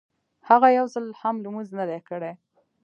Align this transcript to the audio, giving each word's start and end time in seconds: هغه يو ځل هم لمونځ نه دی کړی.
هغه 0.49 0.67
يو 0.77 0.85
ځل 0.93 1.05
هم 1.21 1.35
لمونځ 1.43 1.69
نه 1.79 1.85
دی 1.89 1.99
کړی. 2.09 2.31